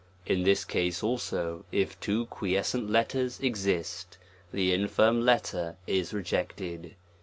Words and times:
In 0.25 0.41
this 0.41 0.65
case 0.65 1.03
also, 1.03 1.63
if 1.71 1.99
two 1.99 2.25
quiescent 2.25 2.89
letters 2.89 3.37
*9 3.37 3.43
exist, 3.43 4.17
the 4.51 4.73
infirm 4.73 5.21
letter 5.23 5.75
is 5.85 6.11
rejected. 6.11 6.95